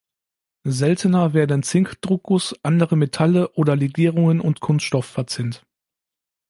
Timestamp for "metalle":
2.97-3.49